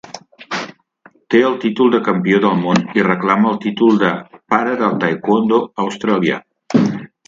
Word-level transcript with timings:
Té 1.33 1.41
el 1.49 1.57
títol 1.65 1.93
de 1.97 1.99
"Campió 2.07 2.41
del 2.47 2.57
Món" 2.63 2.83
i 3.03 3.07
reclama 3.11 3.53
el 3.53 3.63
títol 3.69 4.03
de 4.07 4.13
"Pare 4.55 4.77
del 4.85 5.01
Taekwondo 5.07 5.65
australià". 5.89 6.45